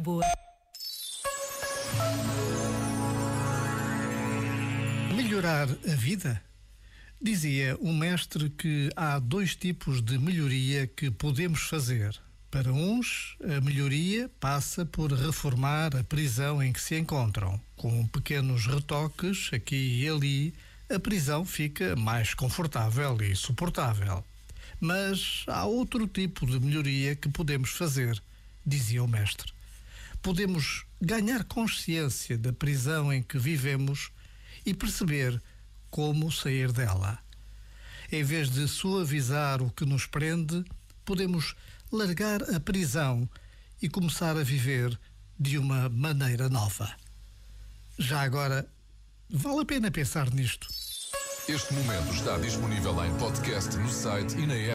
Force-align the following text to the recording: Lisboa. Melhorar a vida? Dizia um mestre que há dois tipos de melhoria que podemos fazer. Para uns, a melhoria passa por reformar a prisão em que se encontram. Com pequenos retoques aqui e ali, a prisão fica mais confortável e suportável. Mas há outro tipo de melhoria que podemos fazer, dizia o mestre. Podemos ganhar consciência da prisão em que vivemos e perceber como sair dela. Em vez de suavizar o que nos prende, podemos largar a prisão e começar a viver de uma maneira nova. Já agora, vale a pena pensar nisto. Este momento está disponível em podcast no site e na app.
Lisboa. 0.00 0.24
Melhorar 5.14 5.68
a 5.68 5.94
vida? 5.94 6.42
Dizia 7.20 7.76
um 7.82 7.94
mestre 7.94 8.48
que 8.48 8.88
há 8.96 9.18
dois 9.18 9.54
tipos 9.54 10.00
de 10.00 10.18
melhoria 10.18 10.86
que 10.86 11.10
podemos 11.10 11.60
fazer. 11.60 12.18
Para 12.50 12.72
uns, 12.72 13.36
a 13.44 13.60
melhoria 13.60 14.30
passa 14.40 14.86
por 14.86 15.12
reformar 15.12 15.94
a 15.94 16.02
prisão 16.02 16.62
em 16.62 16.72
que 16.72 16.80
se 16.80 16.98
encontram. 16.98 17.60
Com 17.76 18.06
pequenos 18.06 18.66
retoques 18.66 19.50
aqui 19.52 20.02
e 20.02 20.08
ali, 20.08 20.54
a 20.88 20.98
prisão 20.98 21.44
fica 21.44 21.94
mais 21.94 22.32
confortável 22.32 23.18
e 23.20 23.36
suportável. 23.36 24.24
Mas 24.80 25.44
há 25.46 25.66
outro 25.66 26.08
tipo 26.08 26.46
de 26.46 26.58
melhoria 26.58 27.14
que 27.14 27.28
podemos 27.28 27.70
fazer, 27.70 28.20
dizia 28.64 29.04
o 29.04 29.08
mestre. 29.08 29.52
Podemos 30.22 30.84
ganhar 31.00 31.44
consciência 31.44 32.36
da 32.36 32.52
prisão 32.52 33.12
em 33.12 33.22
que 33.22 33.38
vivemos 33.38 34.10
e 34.66 34.74
perceber 34.74 35.40
como 35.90 36.30
sair 36.30 36.72
dela. 36.72 37.18
Em 38.12 38.22
vez 38.22 38.50
de 38.50 38.68
suavizar 38.68 39.62
o 39.62 39.70
que 39.70 39.84
nos 39.84 40.04
prende, 40.06 40.64
podemos 41.04 41.54
largar 41.90 42.42
a 42.54 42.60
prisão 42.60 43.28
e 43.80 43.88
começar 43.88 44.36
a 44.36 44.42
viver 44.42 44.98
de 45.38 45.56
uma 45.56 45.88
maneira 45.88 46.48
nova. 46.48 46.94
Já 47.98 48.20
agora, 48.22 48.68
vale 49.28 49.60
a 49.60 49.64
pena 49.64 49.90
pensar 49.90 50.30
nisto. 50.30 50.68
Este 51.48 51.72
momento 51.72 52.12
está 52.14 52.36
disponível 52.38 53.04
em 53.04 53.16
podcast 53.18 53.76
no 53.76 53.88
site 53.88 54.36
e 54.36 54.46
na 54.46 54.54
app. 54.54 54.68